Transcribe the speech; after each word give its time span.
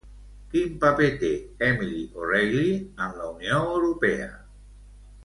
Quin 0.53 0.71
paper 0.83 1.09
té 1.23 1.29
Emily 1.67 1.99
OReilly 2.23 2.65
en 2.79 3.13
la 3.21 3.29
Unió 3.35 3.61
Europea? 3.75 4.31